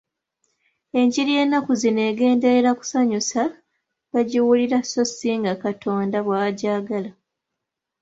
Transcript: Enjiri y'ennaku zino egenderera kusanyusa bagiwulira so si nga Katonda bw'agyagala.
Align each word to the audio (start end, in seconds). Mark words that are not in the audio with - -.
Enjiri 0.99 1.31
y'ennaku 1.37 1.71
zino 1.81 2.01
egenderera 2.11 2.71
kusanyusa 2.79 3.41
bagiwulira 4.11 4.77
so 4.91 5.03
si 5.15 5.31
nga 5.39 5.53
Katonda 5.63 6.17
bw'agyagala. 6.25 7.11